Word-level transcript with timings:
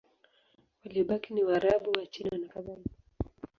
Waliobaki 0.85 1.33
ni 1.33 1.43
Waarabu, 1.47 1.89
Wachina 1.97 2.37
nakadhalika. 2.37 2.95